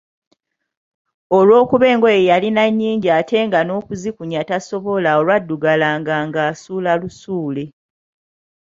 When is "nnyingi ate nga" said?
2.69-3.59